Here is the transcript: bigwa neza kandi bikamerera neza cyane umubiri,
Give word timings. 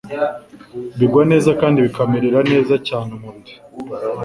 bigwa 0.99 1.21
neza 1.31 1.49
kandi 1.61 1.77
bikamerera 1.85 2.39
neza 2.51 2.75
cyane 2.87 3.09
umubiri, 3.17 3.53